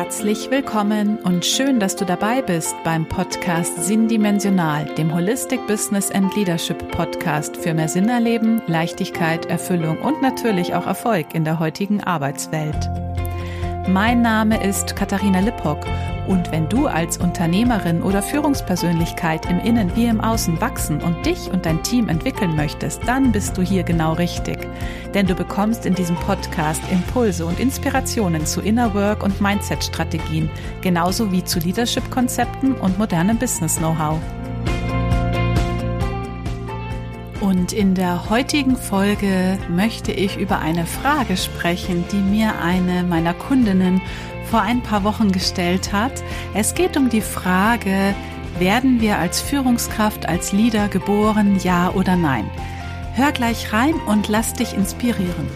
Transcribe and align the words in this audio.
Herzlich 0.00 0.48
willkommen 0.52 1.18
und 1.24 1.44
schön, 1.44 1.80
dass 1.80 1.96
du 1.96 2.04
dabei 2.04 2.40
bist 2.40 2.72
beim 2.84 3.04
Podcast 3.04 3.84
Sinndimensional, 3.84 4.84
dem 4.94 5.12
Holistic 5.12 5.66
Business 5.66 6.12
and 6.12 6.32
Leadership 6.36 6.92
Podcast 6.92 7.56
für 7.56 7.74
mehr 7.74 7.88
Sinn 7.88 8.08
erleben, 8.08 8.62
Leichtigkeit, 8.68 9.46
Erfüllung 9.46 9.98
und 9.98 10.22
natürlich 10.22 10.72
auch 10.76 10.86
Erfolg 10.86 11.34
in 11.34 11.42
der 11.42 11.58
heutigen 11.58 12.00
Arbeitswelt. 12.00 12.88
Mein 13.88 14.22
Name 14.22 14.64
ist 14.64 14.94
Katharina 14.94 15.40
Lippock 15.40 15.84
und 16.28 16.52
wenn 16.52 16.68
du 16.68 16.86
als 16.86 17.16
Unternehmerin 17.16 18.02
oder 18.02 18.22
Führungspersönlichkeit 18.22 19.50
im 19.50 19.58
Innen 19.60 19.96
wie 19.96 20.04
im 20.04 20.20
Außen 20.20 20.60
wachsen 20.60 21.00
und 21.00 21.24
dich 21.24 21.50
und 21.50 21.64
dein 21.64 21.82
Team 21.82 22.10
entwickeln 22.10 22.54
möchtest, 22.54 23.00
dann 23.06 23.32
bist 23.32 23.56
du 23.56 23.62
hier 23.62 23.82
genau 23.82 24.12
richtig. 24.12 24.68
Denn 25.14 25.26
du 25.26 25.34
bekommst 25.34 25.86
in 25.86 25.94
diesem 25.94 26.16
Podcast 26.16 26.82
Impulse 26.92 27.46
und 27.46 27.58
Inspirationen 27.58 28.44
zu 28.44 28.60
Inner 28.60 28.92
Work 28.92 29.22
und 29.22 29.40
Mindset-Strategien, 29.40 30.50
genauso 30.82 31.32
wie 31.32 31.42
zu 31.42 31.60
Leadership-Konzepten 31.60 32.74
und 32.74 32.98
modernem 32.98 33.38
Business-Know-how. 33.38 34.18
Und 37.40 37.72
in 37.72 37.94
der 37.94 38.28
heutigen 38.28 38.76
Folge 38.76 39.58
möchte 39.70 40.12
ich 40.12 40.36
über 40.36 40.58
eine 40.58 40.84
Frage 40.84 41.38
sprechen, 41.38 42.04
die 42.12 42.16
mir 42.16 42.60
eine 42.60 43.04
meiner 43.04 43.32
Kundinnen 43.32 44.02
vor 44.50 44.62
ein 44.62 44.82
paar 44.82 45.04
Wochen 45.04 45.30
gestellt 45.30 45.92
hat. 45.92 46.22
Es 46.54 46.74
geht 46.74 46.96
um 46.96 47.10
die 47.10 47.20
Frage, 47.20 48.14
werden 48.58 49.00
wir 49.00 49.18
als 49.18 49.40
Führungskraft, 49.40 50.26
als 50.26 50.52
Leader 50.52 50.88
geboren, 50.88 51.58
ja 51.62 51.90
oder 51.90 52.16
nein? 52.16 52.50
Hör 53.14 53.32
gleich 53.32 53.72
rein 53.72 53.94
und 54.06 54.28
lass 54.28 54.54
dich 54.54 54.74
inspirieren. 54.74 55.48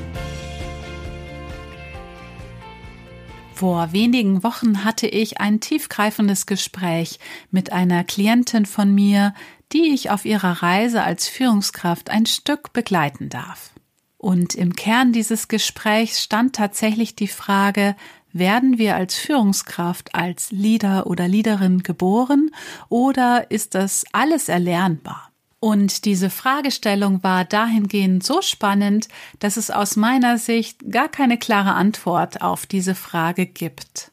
Vor 3.55 3.93
wenigen 3.93 4.43
Wochen 4.43 4.85
hatte 4.85 5.07
ich 5.07 5.41
ein 5.41 5.61
tiefgreifendes 5.61 6.47
Gespräch 6.47 7.19
mit 7.51 7.73
einer 7.73 8.03
Klientin 8.03 8.67
von 8.67 8.93
mir, 8.93 9.35
die 9.73 9.95
ich 9.95 10.11
auf 10.11 10.25
ihrer 10.25 10.63
Reise 10.63 11.03
als 11.03 11.29
Führungskraft 11.29 12.11
ein 12.11 12.27
Stück 12.27 12.73
begleiten 12.73 13.29
darf. 13.29 13.71
Und 14.19 14.55
im 14.55 14.75
Kern 14.77 15.13
dieses 15.13 15.49
Gesprächs 15.49 16.23
stand 16.23 16.55
tatsächlich 16.55 17.17
die 17.17 17.29
Frage, 17.29 17.97
werden 18.33 18.79
wir 18.79 18.97
als 18.97 19.15
Führungskraft, 19.17 20.15
als 20.15 20.51
Leader 20.51 21.07
oder 21.07 21.29
Leaderin 21.29 21.83
geboren 21.83 22.51
oder 22.89 23.51
ist 23.51 23.75
das 23.75 24.05
alles 24.13 24.49
erlernbar? 24.49 25.33
Und 25.61 26.07
diese 26.07 26.29
Fragestellung 26.29 27.23
war 27.23 27.45
dahingehend 27.45 28.25
so 28.25 28.43
spannend, 28.43 29.07
dass 29.39 29.57
es 29.57 29.71
aus 29.71 29.95
meiner 29.95 30.37
Sicht 30.37 30.91
gar 30.91 31.09
keine 31.09 31.39
klare 31.39 31.75
Antwort 31.75 32.43
auf 32.43 32.67
diese 32.67 32.97
Frage 32.97 33.47
gibt. 33.47 34.11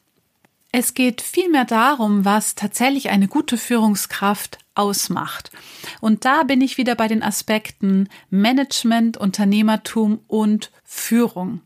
Es 0.70 0.94
geht 0.94 1.20
vielmehr 1.20 1.64
darum, 1.64 2.24
was 2.24 2.54
tatsächlich 2.54 3.10
eine 3.10 3.26
gute 3.26 3.56
Führungskraft 3.56 4.58
ausmacht. 4.76 5.50
Und 6.00 6.24
da 6.24 6.44
bin 6.44 6.60
ich 6.60 6.78
wieder 6.78 6.94
bei 6.94 7.08
den 7.08 7.24
Aspekten 7.24 8.08
Management, 8.30 9.16
Unternehmertum 9.16 10.20
und 10.28 10.70
Führung. 10.84 11.62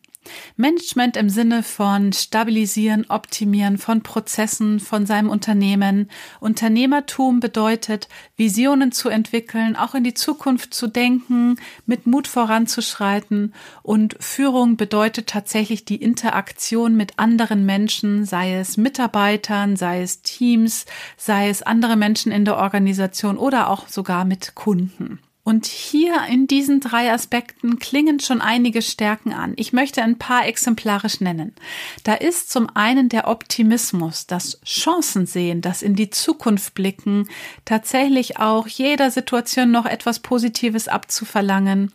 Management 0.56 1.16
im 1.16 1.28
Sinne 1.28 1.62
von 1.62 2.12
Stabilisieren, 2.12 3.06
Optimieren 3.08 3.78
von 3.78 4.02
Prozessen, 4.02 4.80
von 4.80 5.06
seinem 5.06 5.30
Unternehmen. 5.30 6.10
Unternehmertum 6.40 7.40
bedeutet, 7.40 8.08
Visionen 8.36 8.92
zu 8.92 9.08
entwickeln, 9.08 9.76
auch 9.76 9.94
in 9.94 10.04
die 10.04 10.14
Zukunft 10.14 10.74
zu 10.74 10.86
denken, 10.86 11.56
mit 11.86 12.06
Mut 12.06 12.26
voranzuschreiten. 12.26 13.54
Und 13.82 14.16
Führung 14.20 14.76
bedeutet 14.76 15.28
tatsächlich 15.28 15.84
die 15.84 16.02
Interaktion 16.02 16.96
mit 16.96 17.18
anderen 17.18 17.66
Menschen, 17.66 18.24
sei 18.24 18.54
es 18.54 18.76
Mitarbeitern, 18.76 19.76
sei 19.76 20.02
es 20.02 20.22
Teams, 20.22 20.86
sei 21.16 21.48
es 21.48 21.62
andere 21.62 21.96
Menschen 21.96 22.32
in 22.32 22.44
der 22.44 22.56
Organisation 22.56 23.38
oder 23.38 23.70
auch 23.70 23.88
sogar 23.88 24.24
mit 24.24 24.54
Kunden. 24.54 25.20
Und 25.44 25.66
hier 25.66 26.22
in 26.30 26.46
diesen 26.46 26.80
drei 26.80 27.12
Aspekten 27.12 27.78
klingen 27.78 28.18
schon 28.18 28.40
einige 28.40 28.80
Stärken 28.80 29.34
an. 29.34 29.52
Ich 29.56 29.74
möchte 29.74 30.02
ein 30.02 30.16
paar 30.16 30.46
exemplarisch 30.46 31.20
nennen. 31.20 31.54
Da 32.02 32.14
ist 32.14 32.50
zum 32.50 32.70
einen 32.74 33.10
der 33.10 33.28
Optimismus, 33.28 34.26
das 34.26 34.58
Chancensehen, 34.64 35.60
das 35.60 35.82
in 35.82 35.96
die 35.96 36.08
Zukunft 36.08 36.72
blicken, 36.72 37.28
tatsächlich 37.66 38.38
auch 38.38 38.66
jeder 38.66 39.10
Situation 39.10 39.70
noch 39.70 39.84
etwas 39.84 40.20
Positives 40.20 40.88
abzuverlangen 40.88 41.92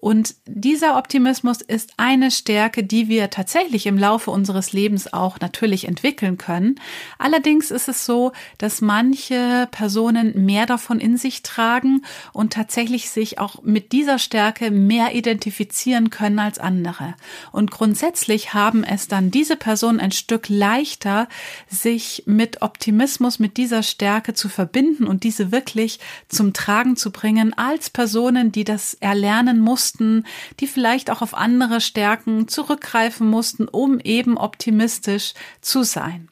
und 0.00 0.34
dieser 0.46 0.96
Optimismus 0.96 1.60
ist 1.60 1.92
eine 1.98 2.30
Stärke, 2.30 2.82
die 2.82 3.08
wir 3.08 3.28
tatsächlich 3.28 3.84
im 3.86 3.98
Laufe 3.98 4.30
unseres 4.30 4.72
Lebens 4.72 5.12
auch 5.12 5.38
natürlich 5.40 5.86
entwickeln 5.86 6.38
können. 6.38 6.80
Allerdings 7.18 7.70
ist 7.70 7.86
es 7.86 8.06
so, 8.06 8.32
dass 8.56 8.80
manche 8.80 9.68
Personen 9.70 10.46
mehr 10.46 10.64
davon 10.64 11.00
in 11.00 11.18
sich 11.18 11.42
tragen 11.42 12.02
und 12.32 12.54
tatsächlich 12.54 12.89
sich 12.98 13.38
auch 13.38 13.62
mit 13.62 13.92
dieser 13.92 14.18
Stärke 14.18 14.70
mehr 14.70 15.14
identifizieren 15.14 16.10
können 16.10 16.38
als 16.38 16.58
andere. 16.58 17.14
Und 17.52 17.70
grundsätzlich 17.70 18.54
haben 18.54 18.84
es 18.84 19.08
dann 19.08 19.30
diese 19.30 19.56
Personen 19.56 20.00
ein 20.00 20.12
Stück 20.12 20.48
leichter, 20.48 21.28
sich 21.68 22.24
mit 22.26 22.62
Optimismus, 22.62 23.38
mit 23.38 23.56
dieser 23.56 23.82
Stärke 23.82 24.34
zu 24.34 24.48
verbinden 24.48 25.06
und 25.06 25.22
diese 25.22 25.52
wirklich 25.52 26.00
zum 26.28 26.52
Tragen 26.52 26.96
zu 26.96 27.12
bringen, 27.12 27.52
als 27.54 27.90
Personen, 27.90 28.52
die 28.52 28.64
das 28.64 28.94
erlernen 28.94 29.60
mussten, 29.60 30.24
die 30.58 30.66
vielleicht 30.66 31.10
auch 31.10 31.22
auf 31.22 31.34
andere 31.34 31.80
Stärken 31.80 32.48
zurückgreifen 32.48 33.28
mussten, 33.28 33.68
um 33.68 34.00
eben 34.00 34.38
optimistisch 34.38 35.34
zu 35.60 35.82
sein. 35.82 36.29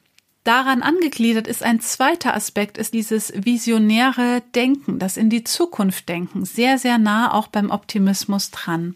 Daran 0.49 0.81
angegliedert 0.81 1.45
ist 1.45 1.61
ein 1.61 1.79
zweiter 1.79 2.35
Aspekt, 2.35 2.79
ist 2.79 2.95
dieses 2.95 3.31
visionäre 3.35 4.41
Denken, 4.55 4.97
das 4.97 5.15
in 5.15 5.29
die 5.29 5.43
Zukunft 5.43 6.09
denken, 6.09 6.43
sehr, 6.43 6.79
sehr 6.79 6.97
nah 6.97 7.31
auch 7.31 7.45
beim 7.45 7.69
Optimismus 7.69 8.49
dran. 8.49 8.95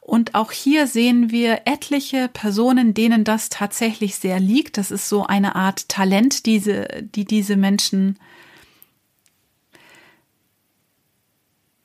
Und 0.00 0.34
auch 0.34 0.50
hier 0.50 0.88
sehen 0.88 1.30
wir 1.30 1.60
etliche 1.66 2.26
Personen, 2.26 2.94
denen 2.94 3.22
das 3.22 3.48
tatsächlich 3.48 4.16
sehr 4.16 4.40
liegt. 4.40 4.76
Das 4.76 4.90
ist 4.90 5.08
so 5.08 5.24
eine 5.24 5.54
Art 5.54 5.88
Talent, 5.88 6.46
diese, 6.46 6.88
die 7.00 7.24
diese 7.24 7.54
Menschen 7.54 8.18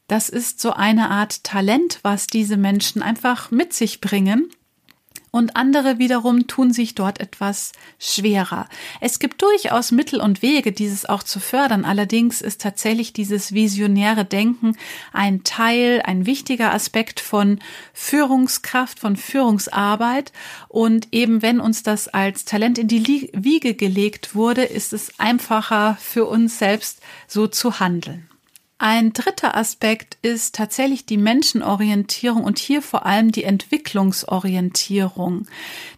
Das 0.07 0.27
ist 0.27 0.59
so 0.59 0.73
eine 0.73 1.11
Art 1.11 1.43
Talent, 1.43 1.99
was 2.01 2.25
diese 2.25 2.57
Menschen 2.57 3.03
einfach 3.03 3.51
mit 3.51 3.73
sich 3.73 4.01
bringen. 4.01 4.49
Und 5.35 5.55
andere 5.55 5.97
wiederum 5.97 6.45
tun 6.45 6.71
sich 6.71 6.93
dort 6.93 7.19
etwas 7.19 7.71
schwerer. 7.97 8.69
Es 9.01 9.17
gibt 9.17 9.41
durchaus 9.41 9.91
Mittel 9.91 10.21
und 10.21 10.43
Wege, 10.43 10.71
dieses 10.71 11.07
auch 11.07 11.23
zu 11.23 11.39
fördern. 11.39 11.85
Allerdings 11.85 12.39
ist 12.39 12.61
tatsächlich 12.61 13.13
dieses 13.13 13.51
visionäre 13.51 14.25
Denken 14.25 14.77
ein 15.11 15.43
Teil, 15.43 16.03
ein 16.05 16.27
wichtiger 16.27 16.71
Aspekt 16.71 17.19
von 17.19 17.57
Führungskraft, 17.93 18.99
von 18.99 19.17
Führungsarbeit. 19.17 20.31
Und 20.67 21.07
eben 21.11 21.41
wenn 21.41 21.59
uns 21.59 21.81
das 21.81 22.07
als 22.07 22.45
Talent 22.45 22.77
in 22.77 22.87
die 22.87 23.31
Wiege 23.33 23.73
gelegt 23.73 24.35
wurde, 24.35 24.61
ist 24.63 24.93
es 24.93 25.19
einfacher 25.19 25.97
für 25.99 26.25
uns 26.25 26.59
selbst 26.59 27.01
so 27.27 27.47
zu 27.47 27.79
handeln. 27.79 28.29
Ein 28.85 29.13
dritter 29.13 29.55
Aspekt 29.55 30.17
ist 30.23 30.55
tatsächlich 30.55 31.05
die 31.05 31.15
Menschenorientierung 31.15 32.43
und 32.43 32.59
hier 32.59 32.81
vor 32.81 33.05
allem 33.05 33.31
die 33.31 33.45
Entwicklungsorientierung. 33.45 35.47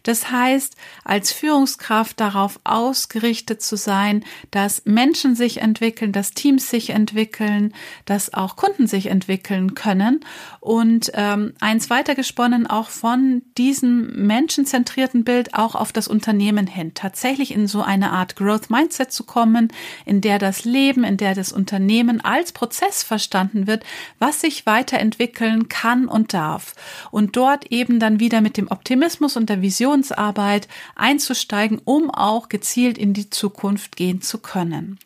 Das 0.04 0.30
heißt, 0.30 0.76
als 1.02 1.32
Führungskraft 1.32 2.20
darauf 2.20 2.60
ausgerichtet 2.62 3.60
zu 3.60 3.76
sein, 3.76 4.24
dass 4.52 4.82
Menschen 4.84 5.34
sich 5.34 5.62
entwickeln, 5.62 6.12
dass 6.12 6.30
Teams 6.30 6.70
sich 6.70 6.90
entwickeln, 6.90 7.74
dass 8.04 8.32
auch 8.32 8.54
Kunden 8.54 8.86
sich 8.86 9.06
entwickeln 9.06 9.74
können 9.74 10.20
und 10.60 11.10
ähm, 11.14 11.54
eins 11.58 11.90
weitergesponnen 11.90 12.68
auch 12.68 12.90
von 12.90 13.42
diesem 13.58 14.28
menschenzentrierten 14.28 15.24
Bild 15.24 15.54
auch 15.54 15.74
auf 15.74 15.92
das 15.92 16.06
Unternehmen 16.06 16.68
hin, 16.68 16.92
tatsächlich 16.94 17.52
in 17.52 17.66
so 17.66 17.82
eine 17.82 18.12
Art 18.12 18.36
Growth 18.36 18.70
Mindset 18.70 19.10
zu 19.10 19.24
kommen, 19.24 19.72
in 20.04 20.20
der 20.20 20.38
das 20.38 20.64
Leben, 20.64 21.02
in 21.02 21.16
der 21.16 21.34
das 21.34 21.50
Unternehmen 21.50 22.20
als 22.20 22.52
Prozess 22.52 22.75
Prozess 22.76 23.02
verstanden 23.02 23.66
wird, 23.66 23.84
was 24.18 24.42
sich 24.42 24.66
weiterentwickeln 24.66 25.68
kann 25.68 26.08
und 26.08 26.34
darf. 26.34 26.74
Und 27.10 27.36
dort 27.36 27.72
eben 27.72 27.98
dann 27.98 28.20
wieder 28.20 28.42
mit 28.42 28.58
dem 28.58 28.70
Optimismus 28.70 29.36
und 29.36 29.48
der 29.48 29.62
Visionsarbeit 29.62 30.68
einzusteigen, 30.94 31.80
um 31.84 32.10
auch 32.10 32.48
gezielt 32.50 32.98
in 32.98 33.14
die 33.14 33.30
Zukunft 33.30 33.96
gehen 33.96 34.20
zu 34.20 34.38
können. 34.38 34.98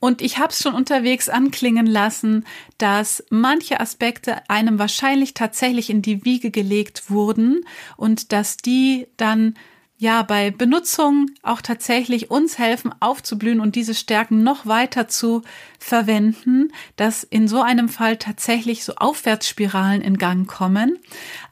Und 0.00 0.20
ich 0.20 0.38
habe 0.38 0.48
es 0.48 0.60
schon 0.60 0.74
unterwegs 0.74 1.28
anklingen 1.28 1.86
lassen, 1.86 2.44
dass 2.78 3.24
manche 3.30 3.78
Aspekte 3.78 4.50
einem 4.50 4.80
wahrscheinlich 4.80 5.32
tatsächlich 5.32 5.90
in 5.90 6.02
die 6.02 6.24
Wiege 6.24 6.50
gelegt 6.50 7.08
wurden 7.08 7.64
und 7.96 8.32
dass 8.32 8.56
die 8.56 9.06
dann 9.16 9.54
ja 10.02 10.24
bei 10.24 10.50
Benutzung 10.50 11.30
auch 11.42 11.62
tatsächlich 11.62 12.28
uns 12.28 12.58
helfen 12.58 12.92
aufzublühen 12.98 13.60
und 13.60 13.76
diese 13.76 13.94
Stärken 13.94 14.42
noch 14.42 14.66
weiter 14.66 15.06
zu 15.06 15.42
verwenden, 15.78 16.72
dass 16.96 17.22
in 17.22 17.46
so 17.46 17.62
einem 17.62 17.88
Fall 17.88 18.16
tatsächlich 18.16 18.84
so 18.84 18.96
Aufwärtsspiralen 18.96 20.02
in 20.02 20.18
Gang 20.18 20.48
kommen. 20.48 20.98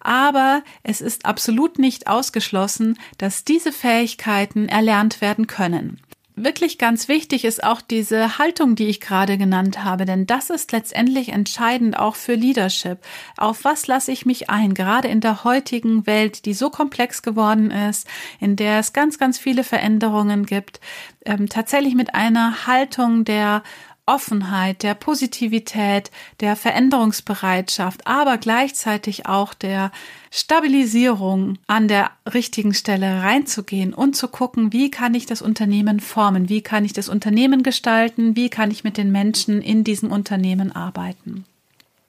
Aber 0.00 0.62
es 0.82 1.00
ist 1.00 1.26
absolut 1.26 1.78
nicht 1.78 2.08
ausgeschlossen, 2.08 2.98
dass 3.18 3.44
diese 3.44 3.70
Fähigkeiten 3.70 4.68
erlernt 4.68 5.20
werden 5.20 5.46
können 5.46 6.00
wirklich 6.36 6.78
ganz 6.78 7.08
wichtig 7.08 7.44
ist 7.44 7.62
auch 7.62 7.80
diese 7.80 8.38
Haltung, 8.38 8.74
die 8.74 8.86
ich 8.86 9.00
gerade 9.00 9.38
genannt 9.38 9.84
habe, 9.84 10.04
denn 10.04 10.26
das 10.26 10.50
ist 10.50 10.72
letztendlich 10.72 11.30
entscheidend 11.30 11.98
auch 11.98 12.14
für 12.16 12.34
Leadership. 12.34 12.98
Auf 13.36 13.64
was 13.64 13.86
lasse 13.86 14.12
ich 14.12 14.26
mich 14.26 14.50
ein, 14.50 14.74
gerade 14.74 15.08
in 15.08 15.20
der 15.20 15.44
heutigen 15.44 16.06
Welt, 16.06 16.44
die 16.46 16.54
so 16.54 16.70
komplex 16.70 17.22
geworden 17.22 17.70
ist, 17.70 18.06
in 18.38 18.56
der 18.56 18.78
es 18.78 18.92
ganz, 18.92 19.18
ganz 19.18 19.38
viele 19.38 19.64
Veränderungen 19.64 20.46
gibt, 20.46 20.80
ähm, 21.24 21.48
tatsächlich 21.48 21.94
mit 21.94 22.14
einer 22.14 22.66
Haltung 22.66 23.24
der 23.24 23.62
Offenheit, 24.06 24.82
der 24.82 24.94
Positivität, 24.94 26.10
der 26.40 26.56
Veränderungsbereitschaft, 26.56 28.06
aber 28.06 28.38
gleichzeitig 28.38 29.26
auch 29.26 29.54
der 29.54 29.92
Stabilisierung 30.30 31.58
an 31.66 31.88
der 31.88 32.10
richtigen 32.32 32.74
Stelle 32.74 33.22
reinzugehen 33.22 33.94
und 33.94 34.16
zu 34.16 34.28
gucken, 34.28 34.72
wie 34.72 34.90
kann 34.90 35.14
ich 35.14 35.26
das 35.26 35.42
Unternehmen 35.42 36.00
formen, 36.00 36.48
wie 36.48 36.62
kann 36.62 36.84
ich 36.84 36.92
das 36.92 37.08
Unternehmen 37.08 37.62
gestalten, 37.62 38.36
wie 38.36 38.48
kann 38.48 38.70
ich 38.70 38.84
mit 38.84 38.96
den 38.96 39.12
Menschen 39.12 39.62
in 39.62 39.84
diesem 39.84 40.10
Unternehmen 40.10 40.72
arbeiten. 40.72 41.44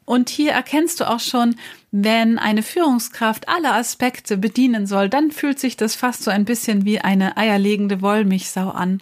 Und 0.06 0.30
hier 0.30 0.52
erkennst 0.52 1.00
du 1.00 1.10
auch 1.10 1.20
schon, 1.20 1.56
wenn 1.92 2.38
eine 2.38 2.64
Führungskraft 2.64 3.48
alle 3.48 3.72
Aspekte 3.74 4.38
bedienen 4.38 4.88
soll, 4.88 5.08
dann 5.08 5.32
fühlt 5.32 5.60
sich 5.60 5.78
das 5.78 5.96
fast 5.96 6.24
so 6.24 6.32
ein 6.32 6.44
bisschen 6.44 6.84
wie 6.84 7.00
eine 7.00 7.38
eierlegende 7.38 8.02
Wollmilchsau 8.02 8.70
an. 8.72 9.02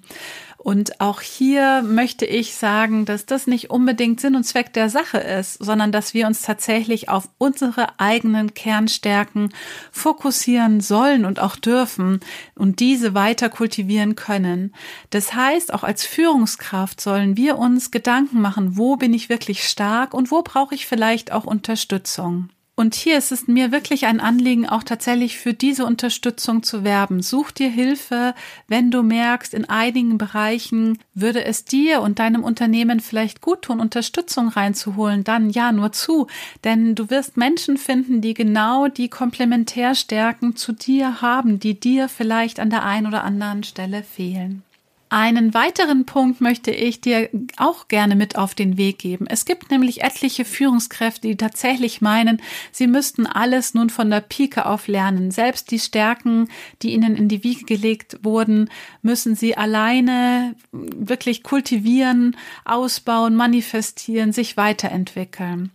Und 0.62 1.00
auch 1.00 1.22
hier 1.22 1.84
möchte 1.84 2.26
ich 2.26 2.54
sagen, 2.54 3.06
dass 3.06 3.26
das 3.26 3.48
nicht 3.48 3.70
unbedingt 3.70 4.20
Sinn 4.20 4.36
und 4.36 4.44
Zweck 4.44 4.74
der 4.74 4.90
Sache 4.90 5.18
ist, 5.18 5.54
sondern 5.54 5.94
dass 5.94 6.14
wir 6.14 6.28
uns 6.28 6.42
tatsächlich 6.42 7.08
auf 7.08 7.30
unsere 7.38 7.98
eigenen 7.98 8.54
Kernstärken 8.54 9.54
fokussieren 9.90 10.82
sollen 10.82 11.24
und 11.24 11.40
auch 11.40 11.56
dürfen 11.56 12.20
und 12.56 12.82
diese 12.82 13.14
weiter 13.14 13.48
kultivieren 13.48 14.16
können. 14.16 14.74
Das 15.12 15.34
heißt, 15.34 15.74
auch 15.74 15.84
als 15.84 16.04
Führungskraft 16.04 17.00
sollen 17.00 17.38
wir 17.38 17.58
uns 17.58 17.90
Gedanken 17.90 18.42
machen, 18.42 18.76
wo 18.76 18.98
bin 18.98 19.14
ich 19.14 19.30
wirklich 19.30 19.64
stark 19.64 20.14
und 20.14 20.30
wo 20.30 20.42
brauche 20.42 20.76
ich 20.76 20.88
vielleicht 20.88 21.32
auch 21.32 21.46
Unterstützung. 21.46 22.50
Und 22.80 22.96
hier 22.96 23.18
ist 23.18 23.34
es 23.34 23.50
mir 23.50 23.74
wirklich 23.74 24.06
ein 24.06 24.22
Anliegen, 24.22 24.66
auch 24.66 24.84
tatsächlich 24.84 25.38
für 25.38 25.54
diese 25.54 25.86
Unterstützung 25.86 26.64
zu 26.64 26.86
werben. 26.86 27.22
Such 27.22 27.52
dir 27.52 27.70
Hilfe, 27.70 28.34
wenn 28.70 28.90
du 28.90 29.04
merkst, 29.04 29.54
in 29.54 29.66
einigen 29.66 30.18
Bereichen 30.18 30.98
würde 31.14 31.44
es 31.44 31.66
dir 31.66 32.02
und 32.02 32.20
deinem 32.20 32.42
Unternehmen 32.42 33.02
vielleicht 33.02 33.42
gut 33.42 33.64
tun, 33.64 33.82
Unterstützung 33.82 34.48
reinzuholen, 34.48 35.26
dann 35.26 35.50
ja, 35.50 35.74
nur 35.74 35.92
zu. 35.92 36.28
Denn 36.64 36.96
du 36.96 37.10
wirst 37.10 37.36
Menschen 37.36 37.76
finden, 37.76 38.22
die 38.22 38.34
genau 38.34 38.88
die 38.88 39.10
Komplementärstärken 39.10 40.56
zu 40.56 40.72
dir 40.72 41.22
haben, 41.22 41.60
die 41.60 41.78
dir 41.78 42.08
vielleicht 42.08 42.62
an 42.62 42.70
der 42.70 42.86
einen 42.86 43.08
oder 43.08 43.26
anderen 43.26 43.66
Stelle 43.66 44.04
fehlen. 44.04 44.64
Einen 45.12 45.56
weiteren 45.56 46.06
Punkt 46.06 46.40
möchte 46.40 46.70
ich 46.70 47.02
dir 47.02 47.30
auch 47.58 47.88
gerne 47.88 48.16
mit 48.16 48.38
auf 48.38 48.54
den 48.54 48.78
Weg 48.78 49.00
geben. 49.00 49.26
Es 49.28 49.46
gibt 49.46 49.72
nämlich 49.72 50.04
etliche 50.04 50.46
Führungskräfte, 50.46 51.28
die 51.28 51.36
tatsächlich 51.36 52.00
meinen, 52.00 52.40
sie 52.72 52.86
müssten 52.86 53.26
alles 53.26 53.74
nun 53.74 53.90
von 53.90 54.12
der 54.12 54.22
Pike 54.22 54.68
auf 54.68 54.88
lernen. 54.88 55.32
Selbst 55.32 55.72
die 55.72 55.80
Stärken, 55.80 56.48
die 56.84 56.94
ihnen 56.94 57.16
in 57.16 57.28
die 57.28 57.44
Wiege 57.44 57.66
gelegt 57.66 58.20
wurden, 58.22 58.70
müssen 59.02 59.36
sie 59.36 59.58
alleine 59.58 60.56
wirklich 60.72 61.42
kultivieren, 61.42 62.38
ausbauen, 62.64 63.36
manifestieren, 63.36 64.32
sich 64.32 64.58
weiterentwickeln. 64.58 65.72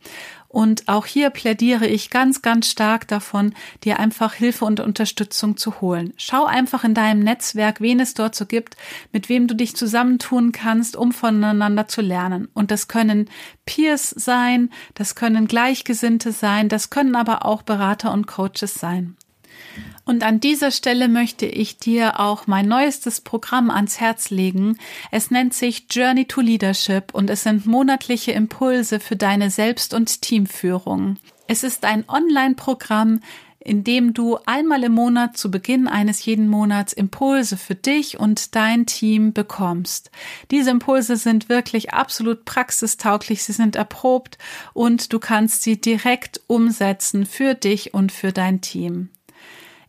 Und 0.55 0.87
auch 0.87 1.05
hier 1.05 1.31
plädiere 1.31 1.89
ich 1.89 2.11
ganz, 2.11 2.41
ganz 2.41 2.71
stark 2.71 3.09
davon, 3.09 3.55
dir 3.83 3.99
einfach 3.99 4.35
Hilfe 4.35 4.65
und 4.65 4.79
Unterstützung 4.79 5.56
zu 5.56 5.81
holen. 5.81 6.15
Schau 6.17 6.45
einfach 6.45 6.85
in 6.85 6.95
deinem 6.95 7.25
Netzwerk, 7.25 7.81
wen 7.81 7.99
es 7.99 8.15
dort 8.15 8.37
so 8.37 8.47
gibt, 8.47 8.77
mit 9.11 9.29
wem 9.29 9.49
du 9.49 9.56
dich 9.56 9.75
zusammentun 9.75 10.53
kannst, 10.53 10.95
um 10.95 11.11
voneinander 11.11 11.89
zu 11.89 12.03
lernen. 12.03 12.47
Und 12.55 12.71
das 12.71 12.87
können 12.87 13.29
Peers 13.67 14.11
sein, 14.11 14.71
das 14.95 15.17
können 15.17 15.49
Gleichgesinnte 15.49 16.31
sein, 16.31 16.69
das 16.69 16.89
können 16.89 17.17
aber 17.17 17.45
auch 17.45 17.62
Berater 17.62 18.12
und 18.12 18.29
Coaches 18.29 18.75
sein. 18.75 19.17
Und 20.05 20.23
an 20.23 20.39
dieser 20.39 20.71
Stelle 20.71 21.09
möchte 21.09 21.47
ich 21.47 21.79
dir 21.79 22.21
auch 22.21 22.47
mein 22.47 22.69
neuestes 22.69 23.23
Programm 23.23 23.71
ans 23.71 24.01
Herz 24.01 24.31
legen. 24.31 24.79
Es 25.11 25.31
nennt 25.31 25.55
sich 25.55 25.87
Journey 25.91 26.27
to 26.27 26.43
Leadership 26.43 27.15
und 27.15 27.31
es 27.31 27.43
sind 27.43 27.65
monatliche 27.65 28.33
Impulse 28.33 29.01
für 29.01 29.17
deine 29.17 29.51
Selbst- 29.51 29.95
und 29.95 30.21
Teamführung. 30.21 31.17
Es 31.47 31.62
ist 31.62 31.85
ein 31.85 32.05
Online-Programm, 32.09 33.21
in 33.65 33.83
dem 33.83 34.12
du 34.12 34.39
einmal 34.45 34.85
im 34.85 34.93
Monat 34.93 35.39
zu 35.39 35.51
Beginn 35.51 35.89
eines 35.89 36.25
jeden 36.25 36.49
Monats 36.49 36.93
Impulse 36.93 37.56
für 37.56 37.75
dich 37.75 38.21
und 38.21 38.55
dein 38.55 38.85
Team 38.85 39.33
bekommst. 39.33 40.11
Diese 40.51 40.71
Impulse 40.71 41.17
sind 41.17 41.49
wirklich 41.49 41.95
absolut 41.95 42.45
praxistauglich, 42.45 43.43
sie 43.43 43.53
sind 43.53 43.75
erprobt 43.75 44.37
und 44.75 45.15
du 45.15 45.19
kannst 45.19 45.62
sie 45.62 45.81
direkt 45.81 46.43
umsetzen 46.47 47.25
für 47.25 47.55
dich 47.55 47.95
und 47.95 48.12
für 48.12 48.33
dein 48.33 48.61
Team. 48.61 49.09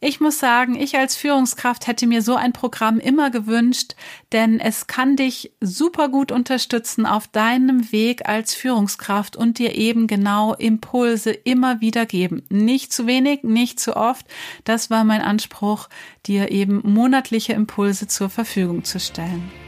Ich 0.07 0.19
muss 0.19 0.37
sagen, 0.37 0.75
ich 0.75 0.95
als 0.99 1.15
Führungskraft 1.15 1.87
hätte 1.87 2.05
mir 2.05 2.21
so 2.21 2.35
ein 2.35 2.53
Programm 2.53 2.99
immer 2.99 3.31
gewünscht, 3.31 3.95
denn 4.33 4.59
es 4.59 4.85
kann 4.85 5.15
dich 5.15 5.51
super 5.61 6.09
gut 6.09 6.31
unterstützen 6.31 7.07
auf 7.07 7.27
deinem 7.27 7.91
Weg 7.91 8.29
als 8.29 8.53
Führungskraft 8.53 9.35
und 9.35 9.57
dir 9.57 9.73
eben 9.73 10.05
genau 10.05 10.53
Impulse 10.53 11.31
immer 11.31 11.81
wieder 11.81 12.05
geben. 12.05 12.43
Nicht 12.49 12.93
zu 12.93 13.07
wenig, 13.07 13.41
nicht 13.41 13.79
zu 13.79 13.97
oft. 13.97 14.27
Das 14.63 14.91
war 14.91 15.05
mein 15.05 15.21
Anspruch, 15.21 15.89
dir 16.27 16.51
eben 16.51 16.81
monatliche 16.83 17.53
Impulse 17.53 18.07
zur 18.07 18.29
Verfügung 18.29 18.83
zu 18.83 18.99
stellen. 18.99 19.64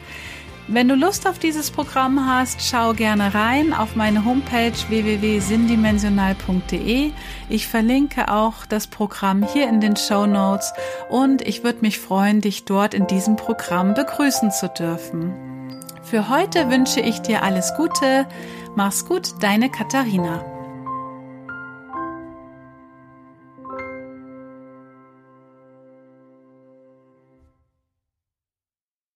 Wenn 0.69 0.89
du 0.89 0.95
Lust 0.95 1.25
auf 1.27 1.39
dieses 1.39 1.71
Programm 1.71 2.27
hast, 2.27 2.61
schau 2.61 2.91
gerne 2.91 3.33
rein 3.33 3.73
auf 3.73 3.95
meine 3.95 4.25
Homepage 4.25 4.73
www.sindimensional.de. 4.89 7.11
Ich 7.47 7.67
verlinke 7.67 8.29
auch 8.29 8.65
das 8.65 8.87
Programm 8.87 9.43
hier 9.43 9.69
in 9.69 9.79
den 9.79 9.95
Show 9.95 10.25
Notes 10.25 10.73
und 11.09 11.41
ich 11.41 11.63
würde 11.63 11.79
mich 11.79 11.99
freuen, 11.99 12.41
dich 12.41 12.65
dort 12.65 12.93
in 12.93 13.07
diesem 13.07 13.37
Programm 13.37 13.93
begrüßen 13.93 14.51
zu 14.51 14.67
dürfen. 14.67 15.31
Für 16.03 16.27
heute 16.27 16.69
wünsche 16.69 16.99
ich 16.99 17.21
dir 17.21 17.43
alles 17.43 17.73
Gute. 17.77 18.27
Mach's 18.75 19.05
gut, 19.05 19.41
deine 19.41 19.69
Katharina. 19.69 20.56